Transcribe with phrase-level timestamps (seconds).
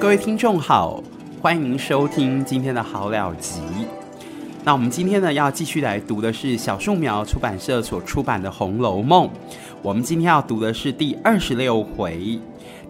[0.00, 1.02] 各位听众好，
[1.42, 3.60] 欢迎收听今天的好了集。
[4.62, 9.26] 那我们今天呢要继续来读的是小树苗出版社所出版的《红楼梦》。
[9.82, 12.38] 我们今天要读的是第二十六回，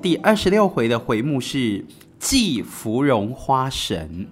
[0.03, 1.83] 第二十六回的回目是
[2.21, 4.29] “祭芙蓉花神”。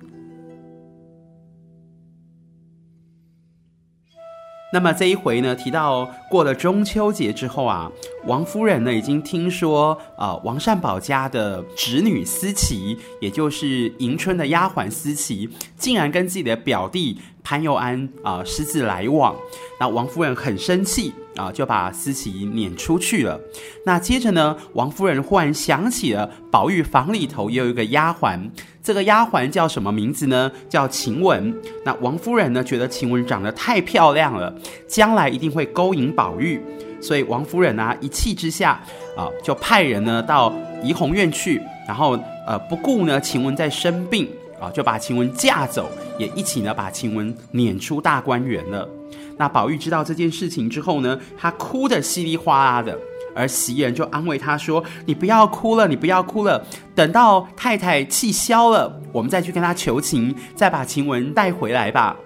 [4.76, 7.90] 那么这一回呢，提到过了中秋节之后啊，
[8.26, 19.32] 王夫人呢已经听说啊、呃，王善保家的侄女思琪，也就是迎春的丫鬟思琪，竟然跟自己的表弟潘又安啊、私自来往。
[19.78, 23.40] 那王夫人很生气啊，就把思琪撵出去了。
[23.84, 28.40] 那接着呢，王夫人忽然想起了宝玉房里头也有一个丫鬟。
[28.82, 30.50] 这个丫鬟叫什么名字呢？
[30.68, 31.54] 叫晴雯。
[31.84, 34.52] 那王夫人呢，觉得晴雯长得太漂亮了，
[34.88, 36.60] 将来一定会勾引宝玉，
[37.00, 38.80] 所以王夫人啊，一气之下
[39.16, 40.52] 啊，就派人呢到
[40.82, 44.28] 怡红院去，然后呃不顾呢晴雯在生病
[44.60, 48.88] 啊，就把晴雯架走，也一起呢把晴雯撵出大观园了。
[49.36, 52.98] 那宝玉知道这件事情之后呢，他哭得稀里哗啦的。
[53.34, 62.16] 而袭人就安慰他说：“你不要哭了，你不要哭了，等到太太气消了，我们再去跟她求情，再把晴雯带回来吧。”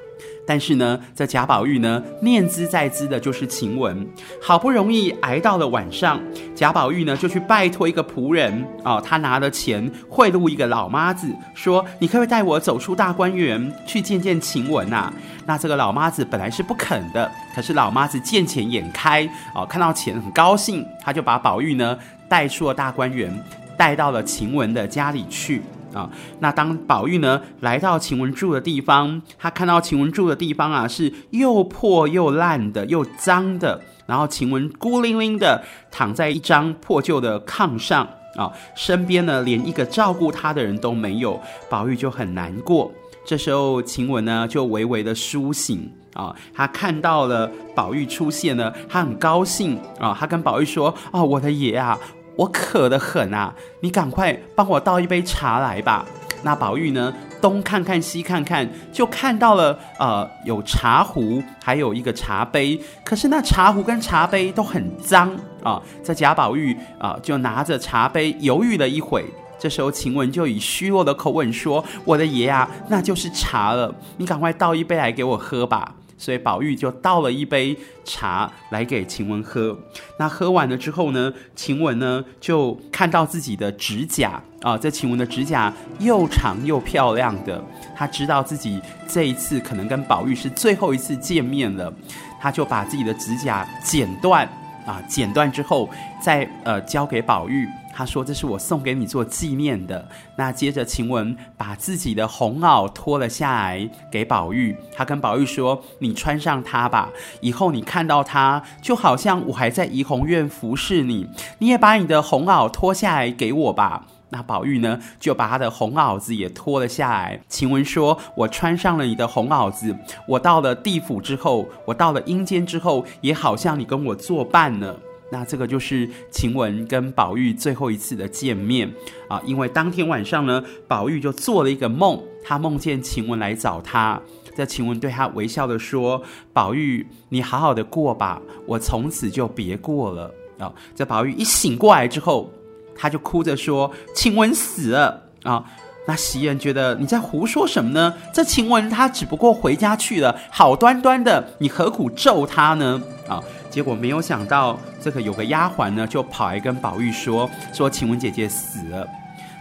[0.47, 4.07] 但是呢，这贾宝玉呢，念兹在兹的就是晴雯，
[4.43, 6.21] 好不容易挨到了晚上，
[6.55, 15.13] 贾宝玉呢就去拜托一个仆人哦，他拿了钱贿赂一个老妈子，说：“你可不可以带我走出大观园去见见晴雯啊？”
[15.47, 21.97] 那这个老妈子本来是不肯的，可是老妈子见钱眼开哦，看到钱很高兴，他就把宝玉呢
[22.29, 23.33] 带出了大观园，
[23.77, 25.63] 带到了晴雯的家里去。
[25.93, 42.93] 啊、那当宝玉呢来到晴雯住的地方，他看到晴雯住的地方啊是又破又烂的，又脏的，然后晴雯孤零零的躺在一张破旧的炕上啊、身边呢连一个照顾他的人都没有，宝玉就很难过。
[43.27, 51.99] 这时候晴雯呢就微微的苏醒啊、哦，他看到了宝玉出现呢，他很高兴啊、哦，他跟宝玉说：“哦，我的爷啊。”
[52.37, 53.55] 我渴得很啊！
[53.81, 56.07] 你赶快帮我倒一杯茶来吧。
[56.43, 62.81] 那宝玉呢，东看看西看看，就看到了呃有茶壶，还有一个茶杯。
[63.05, 65.31] 可是那茶壶跟茶杯都很脏
[65.63, 65.83] 啊。
[66.03, 69.25] 这贾宝玉啊，就拿着茶杯犹豫了一会。
[69.59, 79.77] 这时候晴雯就以虚弱的口吻说：“我的爷啊，那就是茶了，你赶快倒一杯来给我喝吧。”所以宝玉就倒了一杯茶来给晴雯喝。
[80.19, 87.65] 那喝完了之后呢，晴雯呢就看到自己的指甲啊，这晴雯的指甲又长又漂亮的，
[87.97, 91.91] 她知道自己这一次可能跟宝玉是最后一次见面了，
[92.39, 94.47] 她就把自己的指甲剪断
[94.85, 95.89] 啊，剪断之后
[96.21, 97.67] 再呃交给宝玉。
[97.93, 111.29] 他说：“这是我送给你做纪念的。”那接着晴雯把自己的红袄脱了下来给宝玉，他跟宝玉说：“你穿上它吧，以后你看到它，就好像我还在怡红院服侍你。
[111.59, 117.41] 你也把你的红袄脱下来给我吧。”那宝玉呢，就把他的红袄子也脱了下来。
[117.49, 119.97] 晴雯说：“我穿上了你的红袄子，
[120.29, 124.95] 我到了地府之后，我到了阴间之后，也好像你跟我作伴呢。”
[125.31, 128.93] 那这个就是晴雯跟宝玉最后一次的见面
[129.29, 134.21] 啊，因为当天晚上呢，宝玉就做了一个梦，他梦见晴雯来找他，
[134.57, 136.23] 这晴雯对他微笑的说
[136.53, 142.53] ：“宝玉，你好好的过吧，我从此就别过了啊。”这宝玉一醒过来之后，
[142.97, 145.65] 他就哭着说：“晴雯死了啊！”
[146.07, 148.13] 那袭人觉得你在胡说什么呢？
[148.33, 153.01] 这晴雯她只不过回家去了，好端端的，你何苦咒她呢？
[153.29, 153.41] 啊！
[153.71, 159.07] 结果没有想到，这个有个丫鬟呢，就跑来跟宝玉说：“说晴雯姐姐死了。”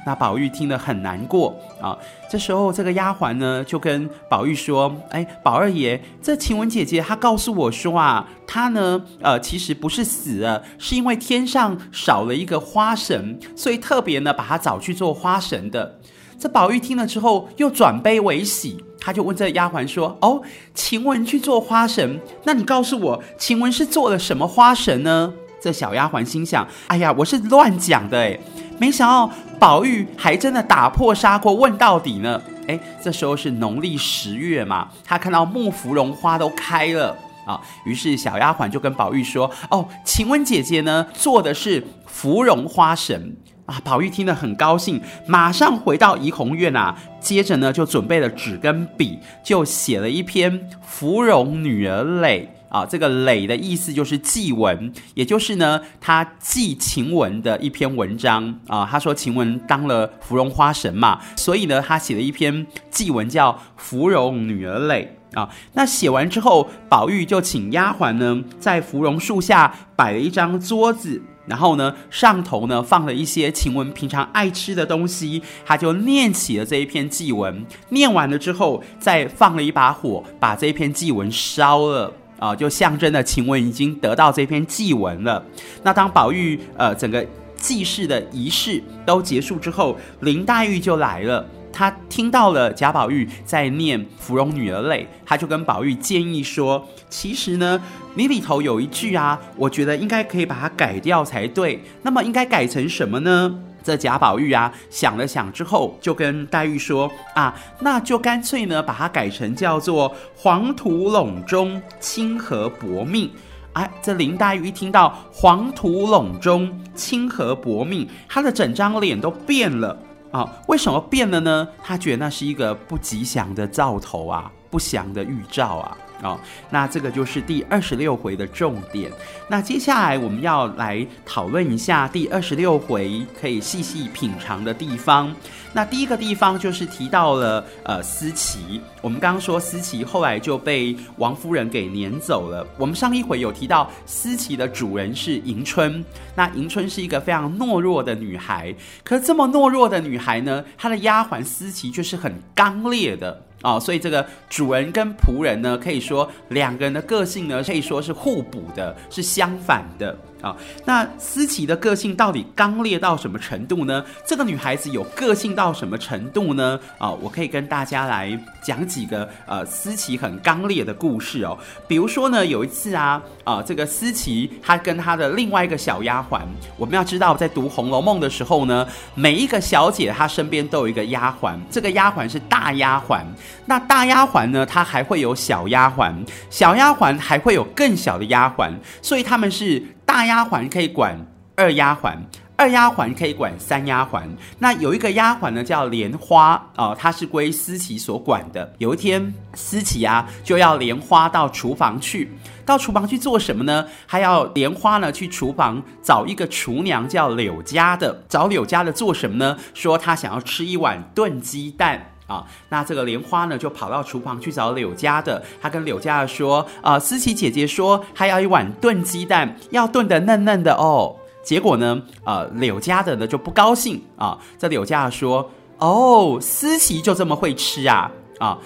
[0.06, 1.96] 那宝玉听得很难过啊。
[2.28, 16.00] 这时候，这个丫鬟呢，就跟宝玉说：“哎，宝二爷，这晴雯姐姐她告诉我说啊，她呢，呃，其实不是死了，是因为天上少了一个花神，所以特别呢，把她找去做花神的。”
[16.40, 18.84] 这宝玉听了之后，又转悲为喜。
[19.02, 20.41] 他就问这丫鬟说：“哦，
[20.74, 28.40] 晴雯去做花神，那你告诉我，晴雯是做了什么花神呢？”这小丫鬟心想：“哎呀，我是乱讲的诶，
[28.78, 43.35] 没想到宝玉还真的打破砂锅问到底呢。”诶，这时候是农历十月嘛，他看到木芙蓉花都开了啊，于是小丫鬟就跟宝玉说：“哦，晴雯姐姐呢，做的是芙蓉花神。”
[43.70, 58.88] 啊，宝玉听得很高兴，马上回到怡红院啊，接着呢就准备了纸跟笔，就写了一篇《芙蓉女儿泪》啊，这个诿的意思就是祭文，也就是呢，他祭晴雯的一篇文章啊。
[58.90, 65.08] 他说晴雯当了芙蓉花神嘛，所以呢，他写了一篇祭文叫《芙蓉女儿诿》
[65.40, 65.48] 啊。
[65.74, 71.22] 那写完之后，宝玉就请丫鬟呢，在芙蓉树下摆了一张桌子。
[71.49, 77.66] 然后呢，上头呢放了一些晴雯平常爱吃的东西，他就念起了这一篇祭文。
[77.90, 85.43] 念完了之后，再放了一把火，把这一篇祭文烧了啊，就象征了晴雯已经得到这篇祭文了。
[85.84, 87.25] 那当宝玉呃整个
[87.57, 91.43] 祭祀的仪式都结束之后，林黛玉就来了。
[91.79, 97.81] 他听到了贾宝玉在念《芙蓉女儿泪》，他就跟宝玉建议说：“其实呢，
[98.16, 101.81] 你里头有一句啊，我觉得应该可以把它改掉才对。
[102.02, 113.32] 那么应该改成什么呢？”这贾宝玉啊想了想之后，就跟黛玉说：“啊，那就干脆呢把它改成叫做‘黄土陇中，清河薄命’。”
[113.72, 119.97] 哎，这林黛玉一听到‘黄土陇中，清河薄命’，她的整张脸都变了。
[120.31, 121.67] 啊、为什么变了呢？
[121.84, 125.97] 他觉得那是一个不吉祥的兆头啊，不祥的预兆啊。
[126.22, 126.40] 哦，
[126.70, 129.12] 那这个就是第二十六回的重点。
[129.48, 135.34] 那接下来我们要来讨论一下第二十六回可以细细品尝的地方。
[135.72, 142.66] 那第一个地方就是提到了呃思琪，我们刚刚说思琪后来就被王夫人给撵走了。
[142.76, 146.04] 我们上一回有提到思琪的主人是迎春，
[146.36, 148.74] 那迎春是一个非常懦弱的女孩，
[149.04, 153.46] 可是这么懦弱的女孩呢，她的丫鬟思琪却是很刚烈的。
[153.61, 160.17] 啊、所以这个主人跟仆人呢，可以说两个人的个性呢，可以说是互补的，是相反的。
[160.41, 160.56] 啊，
[160.86, 164.03] 那思琪的个性到底刚烈到什么程度呢？
[164.26, 166.80] 这个女孩子有个性到什么程度呢？
[166.97, 171.58] 啊，我可以跟大家来讲几个呃思琪很刚烈的故事哦。
[171.88, 176.40] 比如说呢，有一次啊啊，这个思琪她跟她的另外一个小丫鬟，
[176.78, 183.22] 我们要知道在读《红楼梦》的时候呢，每一个小姐她身边都有一个丫鬟，这个丫鬟是大丫鬟。
[183.66, 186.14] 那大丫鬟呢，她还会有小丫鬟，
[186.50, 188.72] 小丫鬟还会有更小的丫鬟，
[189.02, 189.84] 所以他们是。
[190.09, 191.23] 大丫鬟可以管
[191.56, 192.17] 二丫鬟，
[192.58, 194.23] 二丫鬟可以管三丫鬟。
[194.58, 198.73] 那有一个丫鬟呢，叫莲花啊、她是归思琪所管的。
[198.79, 202.32] 有一天，思琪啊就要莲花到厨房去，
[202.66, 203.85] 到厨房去做什么呢？
[204.08, 209.59] 还要莲花呢去厨房找一个厨娘叫柳家的，找柳家的做什么呢？
[209.76, 212.14] 说她想要吃一碗炖鸡蛋。
[212.29, 215.43] 啊，那这个莲花呢，就跑到厨房去找柳家的。
[215.59, 224.37] 他跟柳家的说：“、呃，思琪姐姐说，还要一碗炖鸡蛋，要炖得嫩嫩的哦。”结果呢，呃，柳家的呢就不高兴啊。
[224.59, 225.49] 这柳家的说
[225.79, 228.11] ：“哦，思琪就这么会吃啊？
[228.37, 228.59] 啊，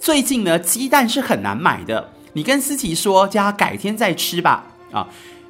[0.00, 2.10] 最近呢，鸡蛋是很难买的。
[2.32, 5.06] 你跟思琪说，叫他改天再吃吧。”啊，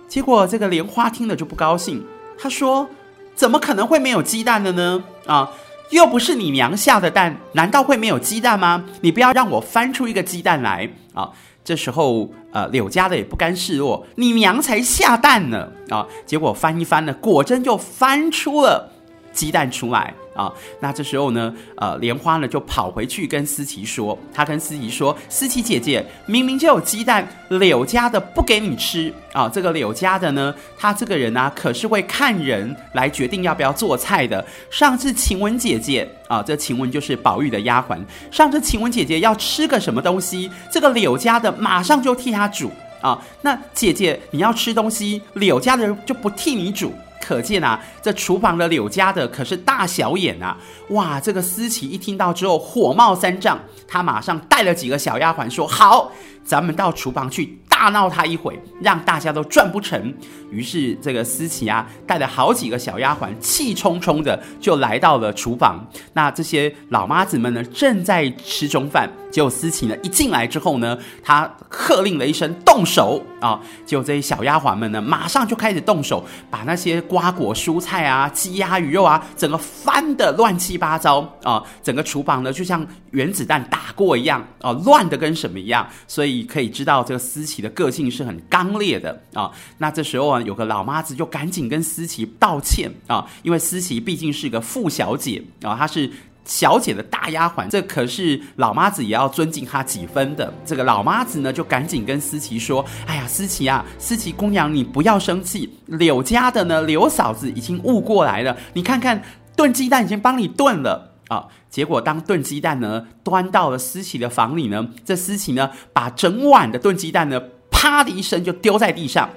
[0.06, 2.05] 结果这个莲花听了就不高兴，
[2.37, 2.87] 他说
[3.34, 5.02] ：“怎么可能会没有鸡蛋的呢？
[5.26, 5.50] 啊？”
[5.94, 8.85] 又不是你娘下的蛋，难道会没有鸡蛋吗？
[9.00, 11.31] 你不要让我翻出一个鸡蛋来啊！
[11.64, 16.05] 这时候，呃，柳家的也不甘示弱，你娘才下蛋呢啊！
[16.26, 18.91] 结果翻一翻呢，果真就翻出了
[19.32, 20.12] 鸡蛋出来。
[20.34, 29.48] 啊，那这时候呢，呃，莲花呢就跑回去跟思琪说，她跟思琪说，思琪姐姐明明就有鸡蛋，柳家的不给你吃啊。
[29.48, 34.44] 这个柳家的呢，他这个人啊，可是会看人来决定要不要做菜的。
[34.70, 37.98] 上次晴雯姐姐啊，这晴雯就是宝玉的丫鬟，
[38.32, 43.22] 上次晴雯姐姐要吃个什么东西，这个柳家的马上就替她煮啊。
[43.43, 46.93] 那姐姐你要吃东西，柳家的人就不替你煮。
[47.24, 50.58] 可见啊，这厨房的柳家的可是大小眼啊！
[50.90, 56.12] 哇，这个思琪一听到之后火冒三丈，她马上带了几个小丫鬟说：“好，
[56.44, 60.15] 咱们到厨房去。”大闹他一回，让大家都赚不成。
[60.48, 65.84] 于是这个思琪啊，带了好几个小丫鬟，气冲冲的就来到了厨房。
[66.13, 69.10] 那这些老妈子们呢，正在吃中饭。
[69.31, 81.63] 结果思琪呢，一进来之后呢，他喝令了一声：“动手！”啊，结果这些小丫鬟们呢，马上就开始动手，把那些瓜果蔬菜啊、鸡鸭鱼肉啊，整个翻的乱七八糟啊！
[81.82, 85.86] 整个厨房呢，就像原子弹打过一样啊，乱的跟什么一样。
[86.06, 89.50] 所以你可以知道，这个思琪的个性是很刚烈的啊。
[89.79, 96.10] 那这时候啊，有个老妈子就赶紧跟思琪道歉啊，因为思琪毕竟是个富小姐啊，她是。
[96.46, 100.53] 小姐的大丫鬟，这可是老妈子也要尊敬她几分的。
[100.67, 105.72] 这个老妈子呢，就赶紧跟思琪说：“哎呀，思琪啊，思琪姑娘，你不要生气。
[105.86, 108.55] 柳家的呢，柳嫂子已经悟过来了。
[108.74, 109.22] 你看看，
[109.56, 111.46] 炖鸡蛋已经帮你炖了啊。
[111.69, 117.40] 结果当炖鸡蛋呢端到了思琪的房里呢，这思琪呢，把整碗的炖鸡蛋呢。”
[117.76, 119.28] 啪的一声就丢在地上，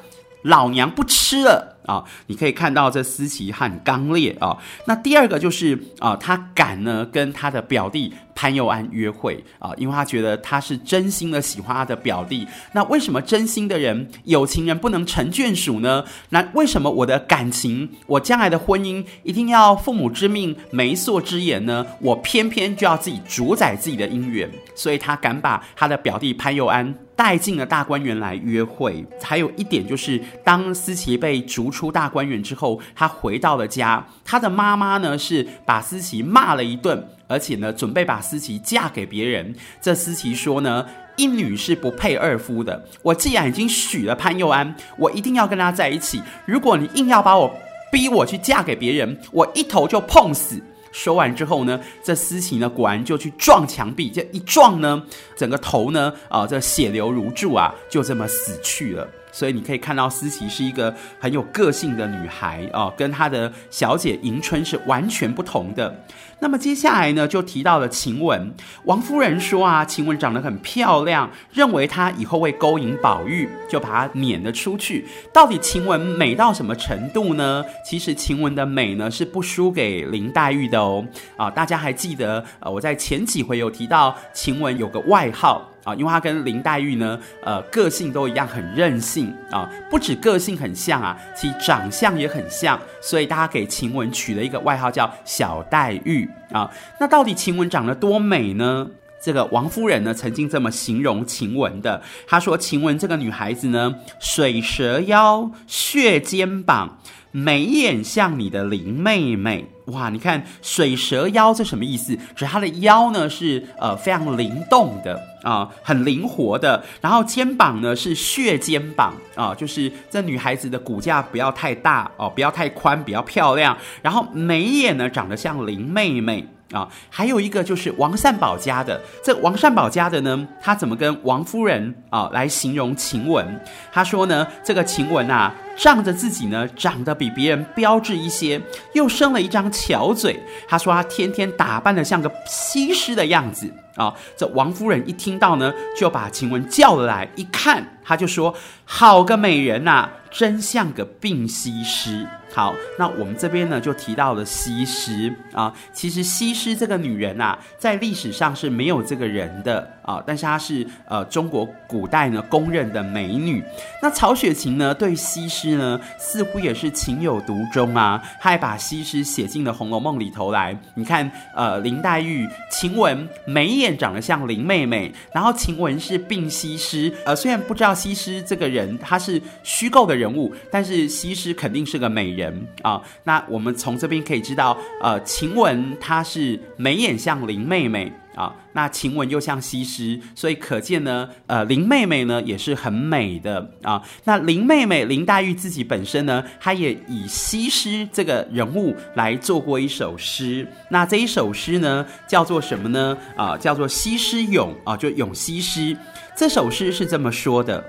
[0.43, 1.75] 老娘不吃了。
[1.85, 12.47] 啊、你可以看到这思琪很刚烈啊、那第二个就是啊、哦，他敢呢跟他的表弟潘佑安约会啊、因为他觉得他是真心的喜欢他的表弟。
[12.73, 16.03] 那为什么真心的人有情人不能成眷属呢？
[16.29, 21.83] 那为什么我的感情，我将来的婚姻一定要父母之命、媒妁之言呢？
[21.99, 29.03] 我偏偏就要自己主宰自己的姻缘，所以他敢把他的表弟潘佑安带进了大观园来约会。
[29.23, 34.05] 还有一点就是，当思琪被逐出大观园之后，他回到了家。
[34.23, 39.55] 他的妈妈呢是把思琪骂了一顿，而且呢准备把思琪嫁给别人。
[39.79, 42.83] 这思琪说呢，一女是不配二夫的。
[43.01, 46.21] 我既然已经许了潘佑安，我一定要跟他在一起。
[46.45, 47.55] 如果你硬要把我
[47.89, 50.61] 逼我去嫁给别人，我一头就碰死。
[50.91, 55.01] 说完之后呢，这思琪呢果然就去撞墙壁，这一撞呢，
[55.37, 59.07] 整个头呢啊、呃，这血流如注啊，就这么死去了。
[59.31, 66.03] 所以你可以看到思琪是一个很有个性的女孩啊，跟她的小姐迎春是完全不同的。
[66.39, 68.53] 那么接下来呢，就提到了晴雯。
[68.83, 75.05] 王夫人说啊，晴雯长得很漂亮，认为她以后会勾引宝玉，就把她撵了出去。
[75.33, 77.63] 到底晴雯美到什么程度呢？
[77.83, 81.03] 其实晴雯的美呢，是不输给林黛玉的哦。
[81.37, 85.67] 啊，大家还记得呃，我在前几回有提到晴雯有个外号。
[85.87, 89.69] 啊，因为她跟林黛玉呢，呃，个性都一样，很任性啊。
[89.89, 96.69] 不止个性很像啊，其长相也很像，所以大家给晴雯取了一个外号叫小黛玉啊。
[96.99, 98.85] 那到底晴雯长得多美呢？
[99.19, 106.99] 这个王夫人呢，曾经这么形容晴雯的，她说晴雯这个女孩子呢，水蛇腰，血肩膀。
[107.37, 110.09] 眉眼像你的林妹妹，哇！
[110.09, 112.17] 你看水蛇腰这什么意思？
[112.35, 116.83] 指她的腰呢是呃非常灵动的啊、很灵活的。
[116.99, 123.77] 然后肩膀呢是血肩膀啊、就是这女孩子的骨架不要太大哦、不要太宽，比较漂亮。
[124.01, 126.47] 然后眉眼呢长得像林妹妹。
[126.71, 133.45] 啊，还有一个就是王善保家的，这王善保家的呢，他怎么跟王夫人啊来形容晴雯？
[133.91, 138.61] 他说呢，这个晴雯啊，仗着自己呢长得比别人标致一些，
[138.93, 140.37] 又生了一张巧嘴。
[140.67, 144.13] 他说他天天打扮的像个西施的样子啊。
[144.35, 152.27] 这王夫人一听到呢，就把晴雯叫了来，一看他就说：“好个美人呐！”真像个病西施。
[152.57, 155.71] 好，那我们这边呢就提到了西施啊。
[155.93, 163.63] 其实西施这个女人啊，在历史上是没有这个人的啊，但是她是呃中国古代呢公认的美女。
[164.01, 170.75] 那曹雪芹呢对西施呢似乎也是情有独钟啊，他还把西施写进了《红楼梦》里头来。
[170.95, 177.13] 你看，呃，林黛玉、晴雯眉眼长得像林妹妹，然后晴雯是病西施。
[177.23, 182.46] 呃，虽然不知道西施这个人她是虚构的人物，但是西施肯定是个美人
[182.81, 183.01] 啊。
[183.23, 194.01] 那我们从这边可以知道，呃，晴雯她是眉眼像林妹妹啊，那晴雯又像西施，所以可见呢，呃，林妹妹呢也是很美的啊。
[194.25, 200.67] 那林妹妹林黛玉自己本身呢，她也以西施这个人物来做过一首诗。
[200.89, 203.17] 那这一首诗呢，叫做什么呢？
[203.35, 205.97] 啊，叫做《西施咏》啊，就咏西施。
[206.35, 207.83] 这首诗是这么说的。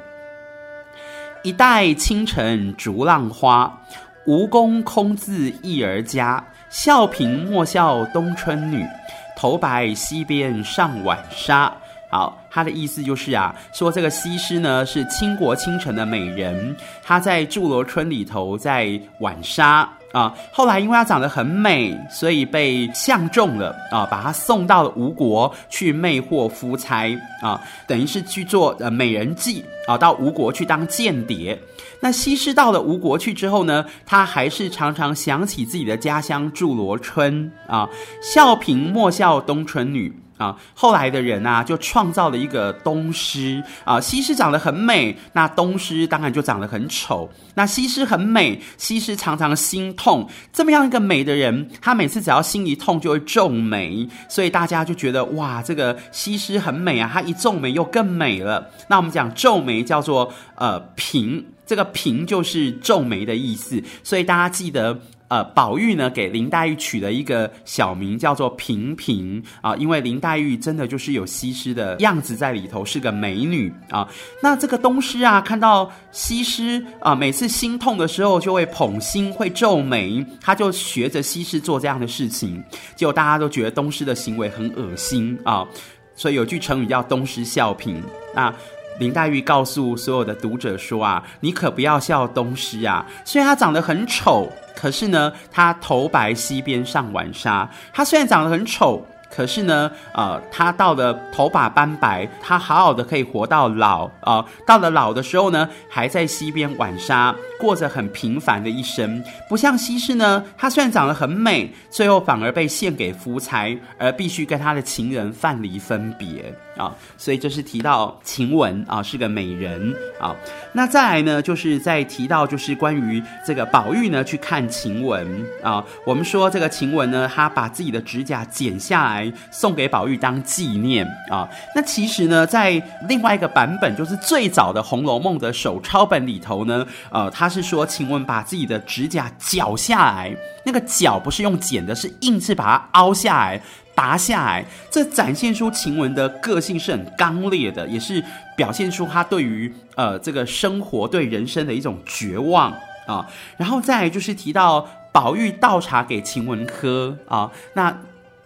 [1.44, 3.80] 一代倾城逐浪花，
[4.28, 6.44] 吴宫空自忆儿家。
[6.68, 8.86] 笑贫莫笑东春女，
[9.34, 11.72] 头白溪边上晚纱。
[12.10, 19.88] 好，他的意思就是啊，说这个西施呢是倾国倾城的美人，她在祝罗春里头在晚纱。
[20.12, 31.58] 啊，后来因为她长得很美，所以被相中了啊，把她送到了吴国去魅惑夫差啊，等于是去做呃美人计啊，到吴国去当间谍。
[32.00, 37.88] 那西施到了吴国去之后呢，她还是常常想起自己的家乡祝罗春啊，
[38.22, 40.14] 笑贫莫笑东春女。
[40.38, 44.00] 啊，后来的人啊，就创造了一个东施啊。
[44.00, 47.28] 西施长得很美，那东施当然就长得很丑。
[47.54, 50.26] 那西施很美，西施常常心痛。
[50.52, 57.10] 这么样一个美的人，她每次只要心一痛就会皱眉，所以大家就觉得哇，这个西施很美啊。
[57.12, 58.70] 她一皱眉又更美了。
[58.88, 63.82] 那我们讲皱眉叫做呃颦，这个颦就是皱眉的意思。
[64.04, 64.98] 所以大家记得。
[65.28, 74.08] 呃，宝玉呢给林黛玉取了一个小名，叫做平平啊，因为林黛玉真的就是有西施的样子在里头，是个美女啊。
[74.42, 82.62] 那这个东施啊，看到西施啊，每次心痛的时候就会捧心，会皱眉，他就学着西施做这样的事情，
[82.96, 85.66] 结果大家都觉得东施的行为很恶心啊，
[86.14, 87.96] 所以有句成语叫东施效颦
[88.34, 88.54] 啊。
[88.98, 97.68] 林黛玉告诉所有的读者说啊，你可不要笑东施啊，虽然她长得很丑，可是呢，她头白溪边上晚纱。
[97.92, 99.04] 她虽然长得很丑。
[99.30, 109.22] 可是呢，呃，她到了头发斑白，她好好的可以活到老啊，呃，到了老的时候呢，还在溪边浣纱，过着很平凡的一生。
[109.46, 116.50] 不像西施呢，她虽然长得很美，最后反而被献给夫差，而必须跟他的情人范蠡分别。
[116.78, 120.34] 啊，所以这是提到晴雯啊，是个美人啊。
[120.72, 125.26] 那再来呢，就是在提到就是关于这个宝玉呢去看晴雯
[125.62, 125.84] 啊。
[126.06, 131.48] 我们说这个晴雯呢，她把自己的指甲剪下来送给宝玉当纪念啊。
[131.74, 140.32] 那其实呢，在另外一个版本，就是最早的《红楼梦》的手抄本里头呢，呃，他是说晴雯把自己的指甲绞下来，
[140.64, 143.60] 那个绞不是用剪的，是硬是把它凹下来。
[143.98, 148.22] 拔下来，这展现出晴雯的个性是很刚烈的，也是
[148.56, 152.72] 表现出她对于呃这个生活、对人生的一种绝望
[153.08, 153.28] 啊。
[153.56, 157.98] 然后再就是提到宝玉倒茶给晴雯喝啊，那。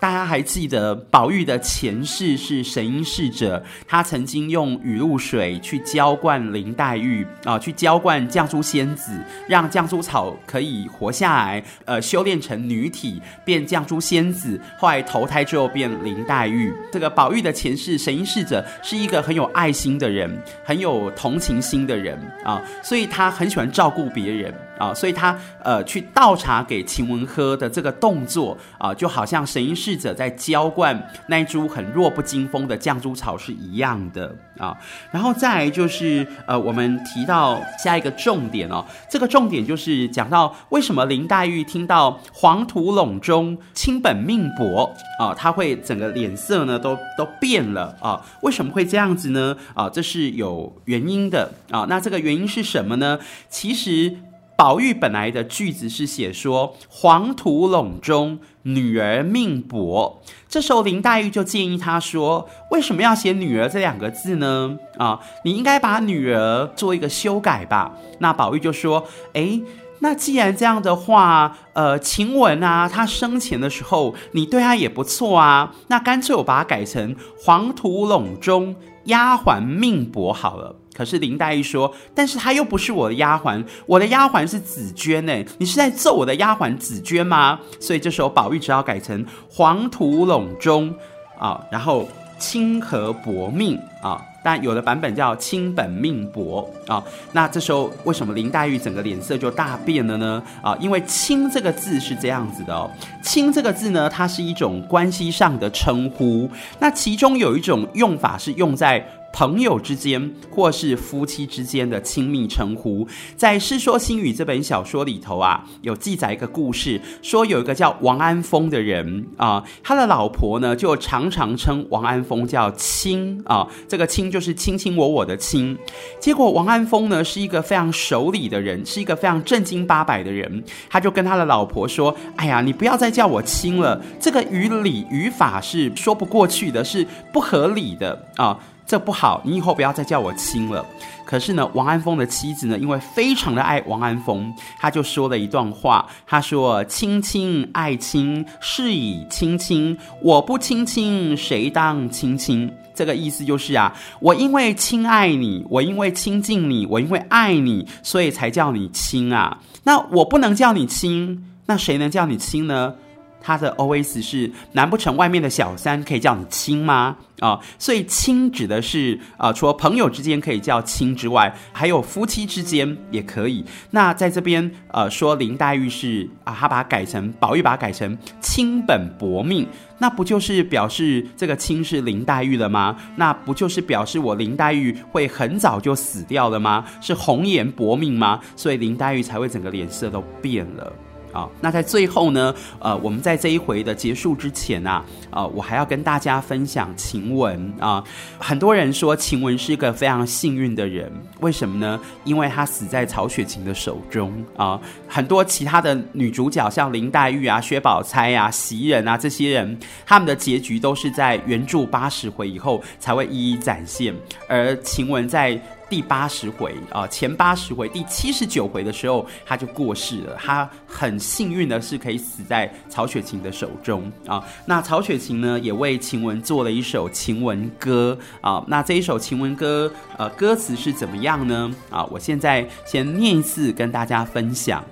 [0.03, 9.13] 大家还记得宝玉的前世是神瑛侍者，他曾经用雨露水去浇灌林黛玉啊，去浇灌绛珠仙子，
[9.47, 16.75] 让绛珠草可以活下来，呃，修炼成女体变绛珠仙子，后来投胎之后变林黛玉。
[16.91, 20.29] 这个宝玉的前世神瑛侍者是一个很有爱心的人，
[20.65, 24.53] 很有同情心的人啊，所以他很喜欢照顾别人。
[24.83, 34.77] 啊，所以他呃去倒茶给晴雯喝的这个动作啊，就好像神瑛侍者在浇灌那一株很弱不禁风的绛珠草是一样的啊。
[35.13, 48.21] 然后再来就是呃，我们提到下一个重点哦，这个重点就是讲到为什么林黛玉听到黄土陇中，卿本命薄啊，她会整个脸色呢都都变了啊？
[48.43, 49.57] 为什么会这样子呢？
[49.75, 51.87] 啊，这是有原因的啊。
[51.89, 53.21] 那这个原因是什么呢？
[53.49, 54.17] 其实。
[54.63, 64.79] 宝玉本来的句子是写说“黄土陇中，女儿命薄”，这时候林黛玉就建议他说：“为什么要写‘女儿’这两个字呢？
[64.99, 69.61] 啊，你应该把‘女儿’做一个修改吧。”那宝玉就说：“诶，
[69.99, 85.33] 那既然这样的话，呃，晴雯啊，她生前的时候你对她也不错啊，那干脆我把它改成‘黄土陇中，丫鬟命薄’好了。”可是林黛玉说：“但是她又不是我的丫鬟，我的丫鬟是紫鹃呢。
[85.59, 90.95] 你是在揍我的丫鬟紫鹃吗？”所以这时候宝玉只好改成“黄土陇中”
[91.41, 92.07] 啊，然后
[92.39, 97.03] “卿何薄命”啊，但有的版本叫“卿本命薄”啊。
[97.33, 100.43] 那这时候为什么林黛玉整个脸色就大变了呢？
[100.61, 102.91] 啊，因为“卿”这个字是这样子的哦
[103.25, 109.03] ，“卿”这个字呢，它是一种关系上的称呼，那其中有一种用法是用在。
[109.33, 125.77] 朋友之间，或是夫妻之间的亲密称呼，在《世说新语》这本小说里头啊，有记载一个故事，说有一个叫王安峰的人啊，他的老婆呢就常常称王安峰叫亲啊，这个亲就是卿卿我我的亲。
[126.21, 140.85] 结果王安峰呢是一个非常守礼的人，是一个非常正经八百的人，他就跟他的老婆说：“哎呀，你不要再叫我亲了，这个语理语法是说不过去的，是不合理的啊。”这不好，你以后不要再叫我亲了。
[141.25, 146.07] 可是呢，王安峰的妻子呢，因为非常的爱王安峰，他就说了一段话。
[146.27, 159.59] 他说：“亲亲爱亲，是以亲亲；我不亲亲，谁当亲亲？”这个意思就是啊，我因为亲爱你，我因为亲近你，我因为爱你，所以才叫你亲啊。
[159.85, 162.95] 那我不能叫你亲，那谁能叫你亲呢？
[163.43, 167.17] 他的 OS 是：难不成外面的小三可以叫你亲吗？
[167.41, 173.65] 啊、所以亲指的是啊、除了朋友之间可以叫亲之外，还有夫妻之间也可以。
[173.91, 179.67] 那在这边呃说林黛玉是啊，他把它改成宝玉把它改成亲本薄命，
[179.99, 182.97] 那不就是表示这个亲是林黛玉了吗？
[183.17, 186.85] 那不就是表示我林黛玉会很早就死掉了吗？
[187.01, 188.39] 是红颜薄命吗？
[188.55, 190.93] 所以林黛玉才会整个脸色都变了。
[191.33, 198.03] 啊，那在最后呢，呃，我们在这一回的结束之前啊，呃，我还要跟大家分享晴雯啊。
[198.39, 201.99] 很多人说晴雯是一个非常幸运的人，为什么呢？
[202.25, 204.81] 因为她死在曹雪芹的手中啊。
[205.09, 214.15] 很多其他的女主角，像林黛玉啊、薛宝钗啊、袭人啊这些人，他们的结局都是在原著八十回以后才会一一展现，
[214.49, 215.61] 而晴雯在。
[215.93, 220.35] 第八十回啊，前八十回第七十九回的时候，他就过世了。
[220.43, 224.43] 他很幸运的是可以死在曹雪芹的手中啊。
[224.65, 228.65] 那曹雪芹呢，也为晴雯做了一首晴雯歌啊。
[228.67, 231.71] 那这一首晴雯歌，呃，歌词是怎么样呢？
[231.91, 234.83] 啊，我现在先念一次跟大家分享：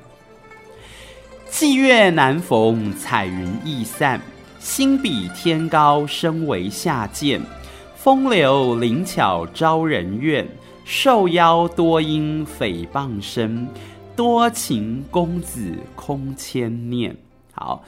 [1.50, 4.20] 霁月难逢彩云易散，
[4.58, 7.40] 心比天高身为下贱。
[7.96, 10.46] 风流灵巧招人怨。
[10.92, 13.68] 受邀多因诽谤生，
[14.16, 17.16] 多情公子空牵念。
[17.52, 17.84] 好，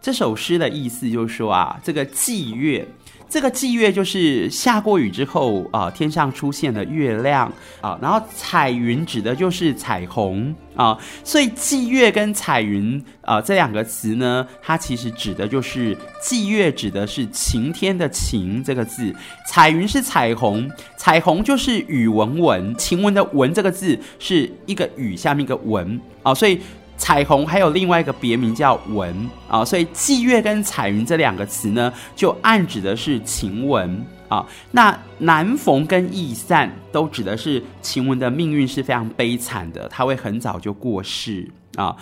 [0.00, 2.86] 这首诗的意思就是说啊，这个霁月。
[3.34, 19.12] 这个霁月就是下过雨之后啊、天上出现了月亮啊，然后彩云指的就是彩虹啊，所以霁月跟彩云啊这两个词呢，它其实指的就是霁月指的是晴天的晴这个字，
[19.48, 26.60] 彩云是彩虹，彩虹就是雨文文，晴雯的文这个字是一个雨下面一个文啊，所以。
[26.96, 34.46] 彩虹还有另外一个别名叫文啊，所以霁月跟彩云这两个词呢，就暗指的是晴雯啊。
[34.70, 41.96] 那难逢跟易散都指的是晴雯的命运是非常悲惨的，她会很早就过世啊。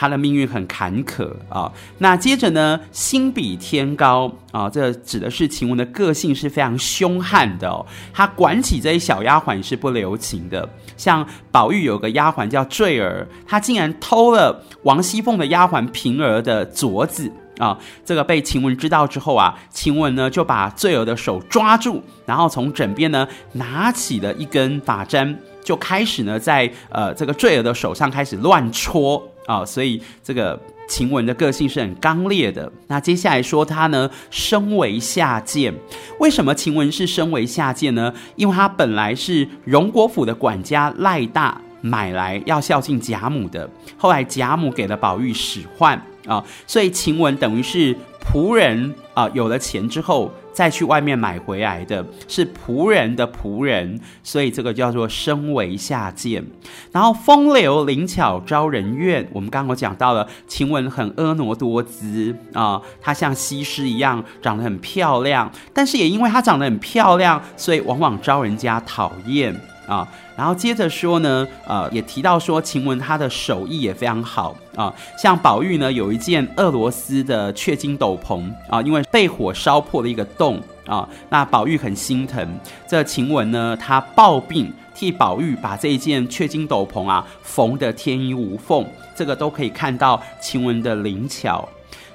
[0.00, 7.84] 他的命运很坎坷啊，那接着呢，心比天高啊，这指的是晴雯的个性是非常凶悍的哦。
[8.12, 25.36] 他管起这些小丫鬟是不留情的，像宝玉有个丫鬟叫坠儿，她竟然偷了王熙凤的丫鬟平儿的镯子啊，这个被晴雯知道之后啊，晴雯呢就把坠儿的手抓住，然后从枕边呢拿起了一根发簪，
[25.68, 29.22] 就开始呢在呃这个坠儿的手上开始乱戳。
[29.48, 32.70] 啊、所以这个晴雯的个性是很刚烈的。
[32.88, 35.74] 那接下来说她呢，身为下贱。
[36.20, 38.12] 为什么晴雯是身为下贱呢？
[38.36, 50.30] 因为她本来是荣国府的管家赖大买来要孝敬贾母的，后来贾母给了宝玉使唤啊、所以晴雯等于是仆人啊、有了钱之后。
[50.58, 56.44] 再去外面买回来的是仆人的仆人，所以这个叫做身为下贱。
[56.90, 69.54] 然后风流灵巧招人怨，我们刚刚讲到了晴雯很婀娜多姿啊，她像西施一样长得很漂亮，但是也因为她长得很漂亮，所以往往招人家讨厌。
[69.88, 82.46] 啊，然后接着说呢，呃，也提到说晴雯她的手艺也非常好啊，像宝玉呢有一件俄罗斯的雀金斗篷啊，因为被火烧破了一个洞啊，那宝玉很心疼，
[82.86, 91.66] 这晴雯呢她抱病替宝玉把这一件雀金斗篷啊缝得天衣无缝，这个都可以看到晴雯的灵巧。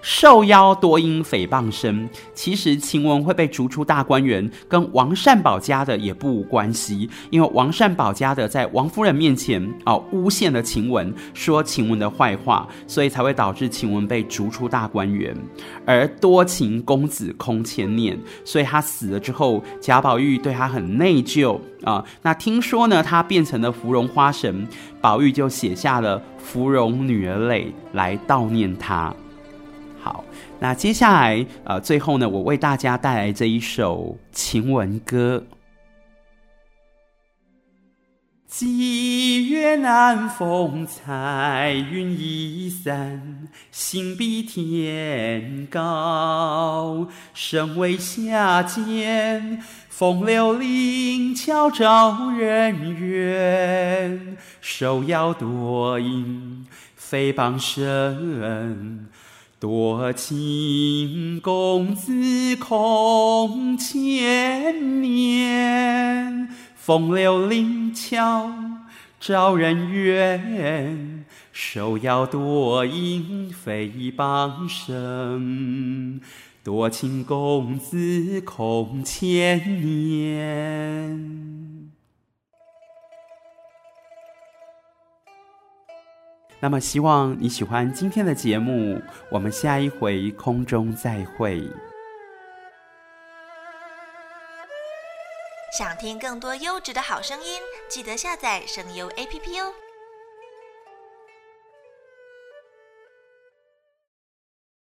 [0.05, 7.09] 受邀多因诽谤生，其实晴雯会被逐出大观园，跟王善保家的也不无关系。
[7.29, 15.33] 因为王善保家的在王夫人面前啊诬陷了晴雯，说晴雯的坏话，所以才会导致晴雯被逐出大观园。
[15.85, 22.03] 而多情公子空牵念，所以他死了之后，贾宝玉对他很内疚啊。
[22.21, 24.67] 那听说呢，他变成了芙蓉花神，
[24.99, 29.15] 宝玉就写下了《芙蓉女儿泪》来悼念他。
[30.03, 30.21] 好，
[30.59, 35.41] 那接下来，呃，最后呢，我为大家带来这一首晴雯歌。
[38.49, 49.63] 霁月难逢彩云易散，心比天高声为下贱。
[49.89, 56.67] 风流灵巧招人怨，受邀多因
[56.99, 59.07] 诽谤生。
[59.63, 62.11] 多情公子
[62.57, 68.51] 空牵念，风流灵巧
[69.21, 71.23] 招人怨，
[71.53, 76.19] 手摇多因诽谤生。
[76.61, 81.62] 多情公子空牵念。
[86.63, 91.61] 那么，希望你喜欢今天的节目，我们下一回空中再会。
[95.77, 99.73] 想听更多优质的好声音，记得下载声优 APP 哦。